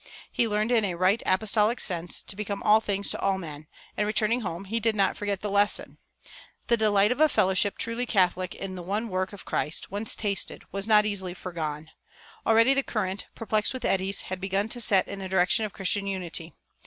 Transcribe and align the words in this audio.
He 0.31 0.47
learned 0.47 0.71
in 0.71 0.83
a 0.83 0.95
right 0.95 1.21
apostolic 1.27 1.79
sense 1.79 2.23
to 2.23 2.35
become 2.35 2.63
all 2.63 2.79
things 2.79 3.11
to 3.11 3.19
all 3.19 3.37
men, 3.37 3.67
and, 3.95 4.07
returning 4.07 4.41
home, 4.41 4.65
he 4.65 4.79
did 4.79 4.95
not 4.95 5.15
forget 5.15 5.41
the 5.41 5.51
lesson. 5.51 5.99
The 6.69 6.75
delight 6.75 7.11
of 7.11 7.19
a 7.19 7.29
fellowship 7.29 7.77
truly 7.77 8.07
catholic 8.07 8.55
in 8.55 8.73
the 8.73 8.81
one 8.81 9.09
work 9.09 9.31
of 9.31 9.45
Christ, 9.45 9.91
once 9.91 10.15
tasted, 10.15 10.63
was 10.71 10.87
not 10.87 11.05
easily 11.05 11.35
foregone. 11.35 11.91
Already 12.47 12.73
the 12.73 12.81
current, 12.81 13.27
perplexed 13.35 13.75
with 13.75 13.85
eddies, 13.85 14.21
had 14.21 14.41
begun 14.41 14.69
to 14.69 14.81
set 14.81 15.07
in 15.07 15.19
the 15.19 15.29
direction 15.29 15.65
of 15.65 15.73
Christian 15.73 16.07
unity. 16.07 16.51